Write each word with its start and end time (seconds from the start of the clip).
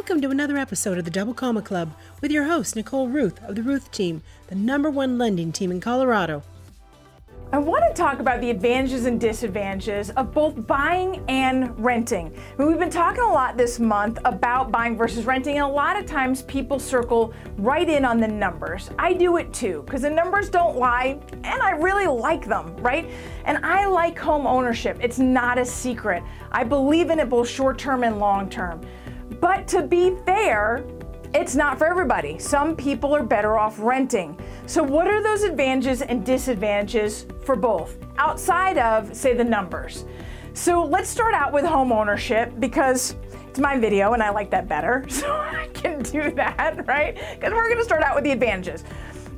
Welcome 0.00 0.22
to 0.22 0.30
another 0.30 0.56
episode 0.56 0.96
of 0.96 1.04
the 1.04 1.10
Double 1.10 1.34
Comma 1.34 1.60
Club 1.60 1.92
with 2.22 2.30
your 2.30 2.44
host, 2.44 2.74
Nicole 2.74 3.10
Rueth 3.10 3.46
of 3.46 3.54
the 3.54 3.60
Rueth 3.60 3.90
Team, 3.90 4.22
the 4.46 4.54
number 4.54 4.90
one 4.90 5.18
lending 5.18 5.52
team 5.52 5.70
in 5.70 5.78
Colorado. 5.78 6.42
I 7.52 7.58
want 7.58 7.84
to 7.86 7.92
talk 7.92 8.18
about 8.18 8.40
the 8.40 8.48
advantages 8.48 9.04
and 9.04 9.20
disadvantages 9.20 10.08
of 10.10 10.32
both 10.32 10.66
buying 10.66 11.22
and 11.28 11.78
renting. 11.78 12.28
I 12.28 12.58
mean, 12.58 12.68
we've 12.68 12.78
been 12.78 12.88
talking 12.88 13.22
a 13.22 13.28
lot 13.30 13.58
this 13.58 13.78
month 13.78 14.18
about 14.24 14.72
buying 14.72 14.96
versus 14.96 15.26
renting, 15.26 15.58
and 15.58 15.64
a 15.66 15.68
lot 15.68 15.98
of 15.98 16.06
times 16.06 16.42
people 16.42 16.78
circle 16.78 17.34
right 17.58 17.88
in 17.88 18.06
on 18.06 18.18
the 18.18 18.28
numbers. 18.28 18.90
I 18.98 19.12
do 19.12 19.36
it 19.36 19.52
too, 19.52 19.82
because 19.84 20.00
the 20.00 20.10
numbers 20.10 20.48
don't 20.48 20.78
lie, 20.78 21.20
and 21.44 21.62
I 21.62 21.72
really 21.72 22.06
like 22.06 22.46
them, 22.46 22.74
right? 22.78 23.10
And 23.44 23.58
I 23.66 23.84
like 23.84 24.18
home 24.18 24.46
ownership. 24.46 24.96
It's 25.02 25.18
not 25.18 25.58
a 25.58 25.64
secret. 25.64 26.22
I 26.50 26.64
believe 26.64 27.10
in 27.10 27.18
it 27.18 27.28
both 27.28 27.50
short 27.50 27.78
term 27.78 28.02
and 28.02 28.18
long 28.18 28.48
term. 28.48 28.80
But 29.40 29.66
to 29.68 29.82
be 29.82 30.16
fair, 30.26 30.84
it's 31.32 31.54
not 31.54 31.78
for 31.78 31.86
everybody. 31.86 32.38
Some 32.38 32.76
people 32.76 33.14
are 33.14 33.22
better 33.22 33.56
off 33.56 33.78
renting. 33.78 34.38
So, 34.66 34.82
what 34.82 35.06
are 35.06 35.22
those 35.22 35.42
advantages 35.42 36.02
and 36.02 36.26
disadvantages 36.26 37.26
for 37.44 37.56
both 37.56 37.96
outside 38.18 38.78
of, 38.78 39.14
say, 39.14 39.34
the 39.34 39.44
numbers? 39.44 40.04
So, 40.54 40.84
let's 40.84 41.08
start 41.08 41.34
out 41.34 41.52
with 41.52 41.64
home 41.64 41.92
ownership 41.92 42.52
because 42.58 43.14
it's 43.48 43.60
my 43.60 43.78
video 43.78 44.12
and 44.12 44.22
I 44.22 44.30
like 44.30 44.50
that 44.50 44.68
better. 44.68 45.04
So, 45.10 45.30
I 45.30 45.68
can 45.72 46.02
do 46.02 46.32
that, 46.32 46.86
right? 46.86 47.14
Because 47.34 47.52
we're 47.52 47.68
going 47.68 47.78
to 47.78 47.84
start 47.84 48.02
out 48.02 48.14
with 48.16 48.24
the 48.24 48.32
advantages. 48.32 48.84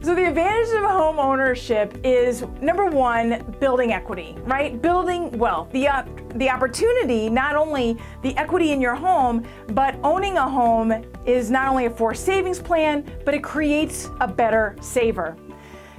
So 0.02 0.16
the 0.16 0.27
advantage 0.27 0.75
of 0.75 0.83
home 0.83 1.20
ownership 1.20 1.97
is 2.03 2.42
number 2.61 2.86
one, 2.86 3.55
building 3.61 3.92
equity, 3.92 4.34
right? 4.41 4.83
Building 4.83 5.31
wealth, 5.39 5.70
the 5.70 5.86
uh, 5.86 6.03
the 6.34 6.50
opportunity, 6.50 7.31
not 7.31 7.55
only 7.55 7.97
the 8.23 8.36
equity 8.36 8.73
in 8.73 8.80
your 8.80 8.97
home, 8.97 9.47
but 9.69 9.95
owning 10.03 10.39
a 10.39 10.48
home 10.48 10.92
is 11.25 11.53
not 11.53 11.69
only 11.69 11.86
a 11.86 11.91
forced 11.91 12.27
savings 12.27 12.58
plan, 12.58 13.08
but 13.25 13.33
it 13.33 13.45
creates 13.45 14.11
a 14.20 14.27
better 14.27 14.75
saver. 14.80 15.36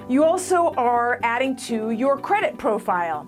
You 0.06 0.22
also 0.22 0.74
are 0.74 1.18
adding 1.22 1.56
to 1.68 1.90
your 1.92 2.18
credit 2.18 2.58
profile. 2.58 3.26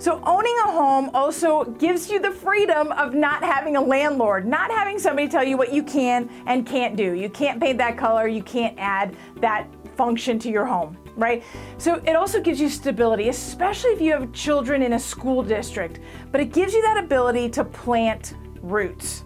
So, 0.00 0.18
owning 0.24 0.56
a 0.64 0.72
home 0.72 1.10
also 1.12 1.64
gives 1.64 2.08
you 2.08 2.20
the 2.20 2.30
freedom 2.30 2.90
of 2.92 3.12
not 3.12 3.44
having 3.44 3.76
a 3.76 3.82
landlord, 3.82 4.46
not 4.46 4.70
having 4.70 4.98
somebody 4.98 5.28
tell 5.28 5.44
you 5.44 5.58
what 5.58 5.74
you 5.74 5.82
can 5.82 6.30
and 6.46 6.64
can't 6.64 6.96
do. 6.96 7.12
You 7.12 7.28
can't 7.28 7.60
paint 7.60 7.76
that 7.78 7.98
color, 7.98 8.26
you 8.26 8.42
can't 8.42 8.74
add 8.78 9.14
that 9.42 9.66
function 9.98 10.38
to 10.38 10.50
your 10.50 10.64
home, 10.64 10.96
right? 11.16 11.44
So 11.76 11.96
it 12.06 12.16
also 12.16 12.40
gives 12.40 12.58
you 12.58 12.70
stability, 12.70 13.28
especially 13.28 13.90
if 13.90 14.00
you 14.00 14.12
have 14.12 14.32
children 14.32 14.80
in 14.80 14.94
a 14.94 14.98
school 14.98 15.42
district, 15.42 16.00
but 16.32 16.40
it 16.40 16.54
gives 16.54 16.72
you 16.72 16.80
that 16.80 16.96
ability 16.96 17.50
to 17.50 17.62
plant 17.62 18.36
roots. 18.62 19.24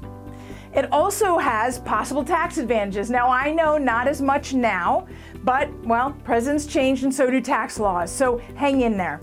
It 0.74 0.90
also 0.90 1.38
has 1.38 1.78
possible 1.78 2.24
tax 2.24 2.58
advantages. 2.58 3.10
Now, 3.10 3.28
I 3.28 3.52
know 3.52 3.78
not 3.78 4.08
as 4.08 4.20
much 4.20 4.54
now, 4.54 5.06
but 5.44 5.72
well, 5.84 6.10
presidents 6.24 6.66
change 6.66 7.04
and 7.04 7.14
so 7.14 7.30
do 7.30 7.40
tax 7.40 7.78
laws, 7.78 8.10
so 8.10 8.38
hang 8.56 8.80
in 8.80 8.96
there. 8.96 9.20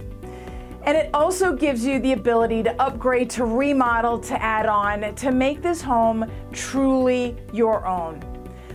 And 0.84 0.98
it 0.98 1.10
also 1.14 1.54
gives 1.54 1.86
you 1.86 2.00
the 2.00 2.14
ability 2.14 2.64
to 2.64 2.82
upgrade, 2.82 3.30
to 3.32 3.46
remodel, 3.46 4.20
to 4.20 4.42
add 4.42 4.66
on, 4.66 5.14
to 5.16 5.32
make 5.32 5.62
this 5.62 5.82
home 5.82 6.30
truly 6.52 7.36
your 7.54 7.86
own. 7.86 8.22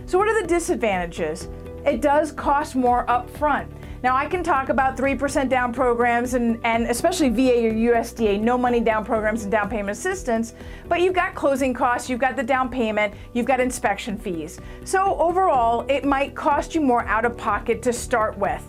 So, 0.05 0.17
what 0.17 0.27
are 0.27 0.41
the 0.41 0.47
disadvantages? 0.47 1.49
it 1.87 2.01
does 2.01 2.31
cost 2.31 2.75
more 2.75 3.09
up 3.09 3.29
front. 3.29 3.71
Now, 4.03 4.15
I 4.15 4.27
can 4.27 4.43
talk 4.43 4.69
about 4.69 4.95
3% 4.95 5.49
down 5.49 5.73
programs 5.73 6.35
and, 6.35 6.59
and 6.63 6.85
especially 6.85 7.29
VA 7.29 7.67
or 7.67 7.71
USDA, 7.71 8.39
no 8.39 8.57
money 8.57 8.79
down 8.79 9.03
programs 9.03 9.43
and 9.43 9.51
down 9.51 9.69
payment 9.69 9.97
assistance, 9.97 10.53
but 10.87 11.01
you've 11.01 11.15
got 11.15 11.33
closing 11.33 11.73
costs, 11.73 12.09
you've 12.09 12.19
got 12.19 12.35
the 12.35 12.43
down 12.43 12.69
payment, 12.69 13.13
you've 13.33 13.47
got 13.47 13.59
inspection 13.59 14.17
fees. 14.17 14.59
So, 14.83 15.17
overall, 15.17 15.85
it 15.89 16.05
might 16.05 16.35
cost 16.35 16.75
you 16.75 16.81
more 16.81 17.03
out 17.05 17.25
of 17.25 17.37
pocket 17.37 17.81
to 17.83 17.93
start 17.93 18.37
with. 18.37 18.63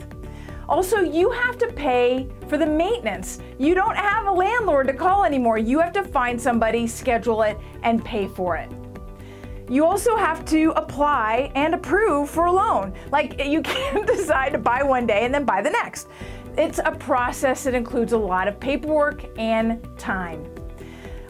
Also, 0.69 1.01
you 1.01 1.31
have 1.31 1.57
to 1.59 1.67
pay 1.69 2.29
for 2.47 2.59
the 2.59 2.67
maintenance. 2.67 3.39
You 3.59 3.75
don't 3.75 3.97
have 3.97 4.27
a 4.27 4.31
landlord 4.31 4.87
to 4.89 4.93
call 4.93 5.25
anymore. 5.25 5.57
You 5.57 5.79
have 5.81 5.93
to 5.95 6.05
find 6.05 6.41
somebody, 6.41 6.87
schedule 6.87 7.43
it, 7.43 7.59
and 7.83 8.05
pay 8.05 8.29
for 8.29 8.57
it. 8.57 8.71
You 9.71 9.85
also 9.85 10.17
have 10.17 10.45
to 10.47 10.73
apply 10.77 11.53
and 11.55 11.75
approve 11.75 12.29
for 12.29 12.47
a 12.47 12.53
loan. 12.53 12.93
Like 13.11 13.43
you 13.45 13.63
can't 13.63 14.07
decide 14.07 14.53
to 14.53 14.59
buy 14.59 14.83
one 14.83 15.07
day 15.07 15.25
and 15.25 15.35
then 15.35 15.45
buy 15.45 15.63
the 15.63 15.71
next. 15.71 16.09
It's 16.57 16.81
a 16.85 16.93
process 16.93 17.65
that 17.65 17.75
includes 17.75 18.13
a 18.13 18.19
lot 18.19 18.49
of 18.49 18.61
paperwork 18.61 19.25
and 19.39 19.87
time. 19.99 20.45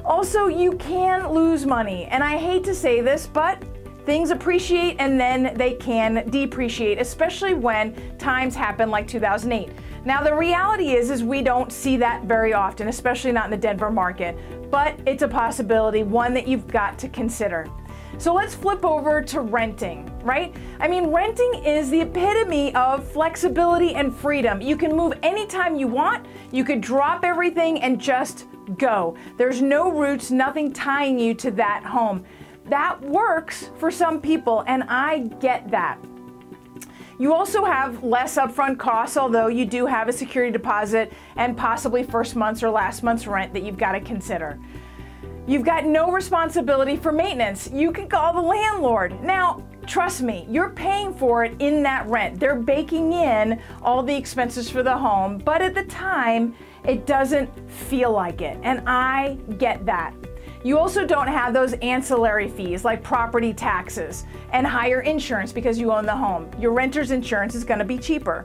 Also, 0.04 0.46
you 0.46 0.72
can 0.78 1.30
lose 1.30 1.66
money, 1.66 2.06
and 2.06 2.24
I 2.24 2.38
hate 2.38 2.64
to 2.64 2.74
say 2.74 3.02
this, 3.02 3.26
but 3.26 3.62
things 4.08 4.30
appreciate 4.30 4.96
and 4.98 5.20
then 5.20 5.52
they 5.56 5.74
can 5.74 6.26
depreciate, 6.30 6.98
especially 6.98 7.52
when 7.52 7.94
times 8.16 8.54
happen 8.54 8.90
like 8.90 9.06
2008. 9.06 9.68
Now 10.06 10.22
the 10.22 10.34
reality 10.34 10.92
is 10.92 11.10
is 11.10 11.22
we 11.22 11.42
don't 11.42 11.70
see 11.70 11.98
that 11.98 12.24
very 12.24 12.54
often, 12.54 12.88
especially 12.88 13.32
not 13.32 13.44
in 13.44 13.50
the 13.50 13.58
Denver 13.58 13.90
market, 13.90 14.38
but 14.70 14.98
it's 15.06 15.22
a 15.22 15.28
possibility, 15.28 16.04
one 16.04 16.32
that 16.32 16.48
you've 16.48 16.66
got 16.66 16.98
to 17.00 17.08
consider. 17.10 17.68
So 18.16 18.32
let's 18.32 18.54
flip 18.54 18.82
over 18.82 19.20
to 19.20 19.42
renting, 19.42 20.10
right? 20.24 20.56
I 20.80 20.88
mean, 20.88 21.08
renting 21.08 21.62
is 21.62 21.90
the 21.90 22.00
epitome 22.00 22.74
of 22.74 23.06
flexibility 23.06 23.94
and 23.94 24.16
freedom. 24.16 24.62
You 24.62 24.78
can 24.78 24.96
move 24.96 25.12
anytime 25.22 25.76
you 25.76 25.86
want, 25.86 26.24
you 26.50 26.64
could 26.64 26.80
drop 26.80 27.24
everything 27.24 27.82
and 27.82 28.00
just 28.00 28.46
go. 28.78 29.18
There's 29.36 29.60
no 29.60 29.92
roots, 29.92 30.30
nothing 30.30 30.72
tying 30.72 31.18
you 31.18 31.34
to 31.34 31.50
that 31.50 31.84
home. 31.84 32.24
That 32.68 33.00
works 33.00 33.70
for 33.78 33.90
some 33.90 34.20
people, 34.20 34.64
and 34.66 34.84
I 34.84 35.30
get 35.40 35.70
that. 35.70 35.98
You 37.18 37.34
also 37.34 37.64
have 37.64 38.04
less 38.04 38.36
upfront 38.36 38.78
costs, 38.78 39.16
although 39.16 39.48
you 39.48 39.64
do 39.64 39.86
have 39.86 40.08
a 40.08 40.12
security 40.12 40.52
deposit 40.52 41.12
and 41.36 41.56
possibly 41.56 42.04
first 42.04 42.36
month's 42.36 42.62
or 42.62 42.70
last 42.70 43.02
month's 43.02 43.26
rent 43.26 43.52
that 43.54 43.64
you've 43.64 43.78
got 43.78 43.92
to 43.92 44.00
consider. 44.00 44.58
You've 45.48 45.64
got 45.64 45.84
no 45.86 46.12
responsibility 46.12 46.96
for 46.96 47.10
maintenance. 47.10 47.70
You 47.72 47.90
can 47.90 48.08
call 48.08 48.34
the 48.34 48.40
landlord. 48.40 49.20
Now, 49.24 49.64
trust 49.86 50.20
me, 50.20 50.46
you're 50.48 50.70
paying 50.70 51.14
for 51.14 51.42
it 51.42 51.56
in 51.58 51.82
that 51.84 52.06
rent. 52.06 52.38
They're 52.38 52.54
baking 52.54 53.14
in 53.14 53.60
all 53.82 54.02
the 54.02 54.14
expenses 54.14 54.70
for 54.70 54.82
the 54.82 54.96
home, 54.96 55.38
but 55.38 55.62
at 55.62 55.74
the 55.74 55.84
time, 55.84 56.54
it 56.84 57.06
doesn't 57.06 57.48
feel 57.68 58.12
like 58.12 58.42
it. 58.42 58.58
And 58.62 58.82
I 58.86 59.38
get 59.56 59.84
that. 59.86 60.14
You 60.64 60.76
also 60.78 61.06
don't 61.06 61.28
have 61.28 61.54
those 61.54 61.74
ancillary 61.74 62.48
fees 62.48 62.84
like 62.84 63.02
property 63.02 63.52
taxes 63.52 64.24
and 64.52 64.66
higher 64.66 65.02
insurance 65.02 65.52
because 65.52 65.78
you 65.78 65.92
own 65.92 66.04
the 66.04 66.16
home. 66.16 66.50
Your 66.58 66.72
renter's 66.72 67.12
insurance 67.12 67.54
is 67.54 67.62
going 67.62 67.78
to 67.78 67.84
be 67.84 67.96
cheaper. 67.96 68.44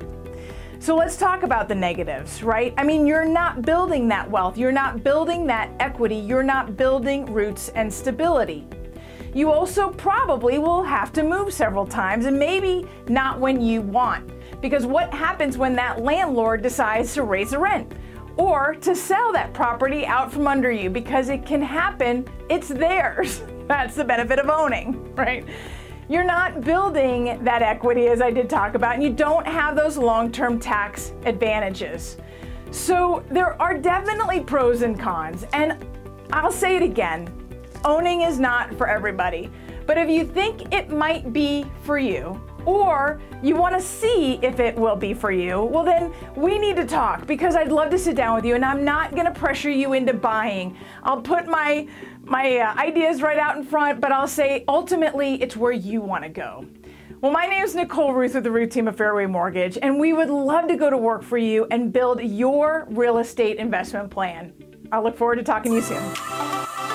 So 0.80 0.96
let's 0.96 1.18
talk 1.18 1.44
about 1.44 1.68
the 1.68 1.76
negatives, 1.76 2.44
right? 2.44 2.74
I 2.78 2.84
mean, 2.84 3.08
you're 3.08 3.26
not 3.26 3.62
building 3.62 4.08
that 4.10 4.30
wealth, 4.30 4.58
you're 4.58 4.72
not 4.72 5.02
building 5.02 5.48
that 5.48 5.72
equity, 5.80 6.18
you're 6.18 6.44
not 6.44 6.76
building 6.76 7.26
roots 7.26 7.70
and 7.70 7.92
stability. 7.92 8.68
You 9.34 9.52
also 9.52 9.90
probably 9.90 10.60
will 10.60 10.84
have 10.84 11.12
to 11.14 11.24
move 11.24 11.54
several 11.54 11.88
times 11.88 12.26
and 12.26 12.38
maybe 12.38 12.88
not 13.08 13.40
when 13.40 13.62
you 13.62 13.82
want. 13.82 14.30
Because 14.62 14.86
what 14.86 15.12
happens 15.14 15.58
when 15.58 15.76
that 15.78 16.04
landlord 16.04 16.62
decides 16.62 17.14
to 17.16 17.24
raise 17.24 17.52
the 17.52 17.60
rent? 17.60 17.92
Or 18.38 18.76
to 18.76 18.96
sell 18.96 19.32
that 19.34 19.54
property 19.54 20.06
out 20.06 20.32
from 20.32 20.48
under 20.48 20.72
you 20.72 20.90
because 20.90 21.30
it 21.30 21.46
can 21.46 21.62
happen, 21.62 22.28
it's 22.50 22.68
theirs. 22.68 23.44
That's 23.68 23.96
the 23.96 24.04
benefit 24.04 24.40
of 24.40 24.50
owning, 24.50 25.14
right? 25.16 25.46
you're 26.10 26.24
not 26.24 26.62
building 26.62 27.44
that 27.44 27.62
equity, 27.62 28.08
as 28.08 28.22
I 28.22 28.30
did 28.30 28.50
talk 28.50 28.76
about, 28.76 28.94
and 28.96 29.04
you 29.04 29.10
don't 29.10 29.48
have 29.48 29.76
those 29.76 29.98
long 29.98 30.32
term 30.32 30.60
tax 30.60 31.14
advantages. 31.26 32.18
So 32.72 33.24
there 33.30 33.60
are 33.62 33.78
definitely 33.78 34.42
pros 34.42 34.82
and 34.82 35.00
cons. 35.00 35.46
And 35.54 35.86
I'll 36.32 36.52
say 36.52 36.76
it 36.76 36.82
again 36.82 37.30
owning 37.86 38.22
is 38.22 38.40
not 38.40 38.74
for 38.76 38.88
everybody. 38.88 39.52
But 39.86 39.98
if 39.98 40.10
you 40.10 40.26
think 40.26 40.74
it 40.74 40.90
might 40.90 41.34
be 41.34 41.66
for 41.84 41.98
you, 41.98 42.42
or 42.66 43.22
you 43.42 43.56
want 43.56 43.76
to 43.76 43.82
see 43.82 44.40
if 44.42 44.60
it 44.60 44.76
will 44.76 44.96
be 44.96 45.14
for 45.14 45.32
you, 45.32 45.64
well, 45.64 45.84
then 45.84 46.14
we 46.36 46.58
need 46.58 46.76
to 46.78 46.86
talk 46.86 47.26
because 47.28 47.56
I'd 47.56 47.72
love 47.72 47.90
to 47.92 48.00
sit 48.00 48.16
down 48.16 48.36
with 48.36 48.46
you 48.46 48.56
and 48.56 48.64
I'm 48.64 48.84
not 48.84 49.12
going 49.12 49.26
to 49.26 49.32
pressure 49.32 49.72
you 49.72 49.94
into 49.94 50.14
buying. 50.14 50.78
I'll 51.04 51.22
put 51.22 51.48
my 51.48 51.88
my 52.26 52.58
uh, 52.58 52.74
ideas 52.76 53.22
right 53.22 53.38
out 53.38 53.58
in 53.58 53.66
front, 53.66 54.00
but 54.00 54.12
I'll 54.14 54.30
say 54.30 54.64
ultimately 54.68 55.42
it's 55.42 55.58
where 55.58 55.74
you 55.74 56.02
want 56.02 56.24
to 56.24 56.30
go. 56.30 56.66
Well, 57.20 57.32
my 57.32 57.46
name 57.46 57.64
is 57.64 57.76
Nicole 57.76 58.14
Rueth 58.14 58.34
with 58.34 58.44
the 58.44 58.50
Rueth 58.50 58.72
team 58.72 58.88
of 58.88 58.98
Fairway 58.98 59.26
Mortgage, 59.26 59.78
and 59.82 60.00
we 60.00 60.14
would 60.14 60.30
love 60.30 60.68
to 60.68 60.76
go 60.76 60.90
to 60.90 60.98
work 60.98 61.24
for 61.24 61.38
you 61.38 61.66
and 61.72 61.92
build 61.92 62.22
your 62.22 62.86
real 62.90 63.18
estate 63.18 63.58
investment 63.58 64.10
plan. 64.10 64.54
I 64.92 65.00
look 65.00 65.18
forward 65.18 65.38
to 65.38 65.44
talking 65.44 65.72
to 65.72 65.76
you 65.78 65.82
soon. 65.82 66.93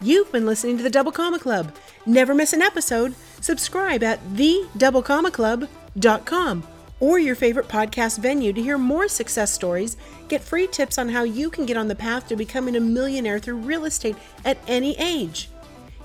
You've 0.00 0.30
been 0.30 0.44
listening 0.44 0.76
to 0.76 0.82
the 0.82 0.90
Double 0.90 1.12
Comma 1.12 1.38
Club. 1.38 1.74
Never 2.04 2.34
miss 2.34 2.52
an 2.52 2.60
episode. 2.60 3.14
Subscribe 3.40 4.02
at 4.02 4.22
thedoublecommaclub.com 4.28 6.66
or 7.00 7.18
your 7.18 7.34
favorite 7.34 7.68
podcast 7.68 8.18
venue 8.18 8.52
to 8.52 8.62
hear 8.62 8.78
more 8.78 9.08
success 9.08 9.52
stories, 9.52 9.96
get 10.28 10.42
free 10.42 10.66
tips 10.66 10.98
on 10.98 11.10
how 11.10 11.22
you 11.22 11.50
can 11.50 11.66
get 11.66 11.76
on 11.76 11.88
the 11.88 11.94
path 11.94 12.28
to 12.28 12.36
becoming 12.36 12.76
a 12.76 12.80
millionaire 12.80 13.38
through 13.38 13.56
real 13.56 13.84
estate 13.84 14.16
at 14.44 14.58
any 14.66 14.96
age. 14.98 15.48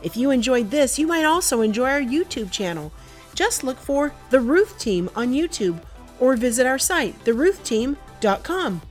If 0.04 0.18
you 0.18 0.32
enjoyed 0.32 0.72
this, 0.72 0.98
you 0.98 1.08
might 1.08 1.26
also 1.26 1.62
enjoy 1.62 1.90
our 1.90 2.02
YouTube 2.02 2.52
channel. 2.52 2.92
Just 3.36 3.64
look 3.64 3.78
for 3.78 4.14
The 4.30 4.40
Rueth 4.40 4.78
Team 4.78 5.10
on 5.16 5.34
YouTube 5.34 5.82
or 6.20 6.36
visit 6.36 6.66
our 6.66 6.80
site, 6.80 7.24
theruethteam.com. 7.24 8.82